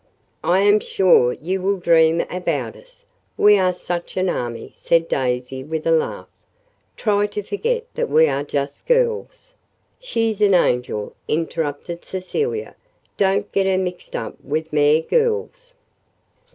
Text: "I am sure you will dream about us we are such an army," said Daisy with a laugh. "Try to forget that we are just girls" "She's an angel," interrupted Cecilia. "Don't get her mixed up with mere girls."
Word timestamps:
"I 0.43 0.61
am 0.61 0.79
sure 0.79 1.33
you 1.33 1.61
will 1.61 1.77
dream 1.77 2.21
about 2.27 2.75
us 2.75 3.05
we 3.37 3.59
are 3.59 3.71
such 3.71 4.17
an 4.17 4.29
army," 4.29 4.71
said 4.73 5.07
Daisy 5.07 5.63
with 5.63 5.85
a 5.85 5.91
laugh. 5.91 6.27
"Try 6.97 7.27
to 7.27 7.43
forget 7.43 7.83
that 7.93 8.09
we 8.09 8.27
are 8.27 8.41
just 8.41 8.87
girls" 8.87 9.53
"She's 9.99 10.41
an 10.41 10.55
angel," 10.55 11.13
interrupted 11.27 12.03
Cecilia. 12.03 12.75
"Don't 13.17 13.51
get 13.51 13.67
her 13.67 13.77
mixed 13.77 14.15
up 14.15 14.43
with 14.43 14.73
mere 14.73 15.01
girls." 15.03 15.75